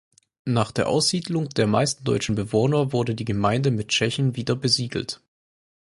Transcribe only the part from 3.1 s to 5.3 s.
die Gemeinde mit Tschechen wiederbesiedelt.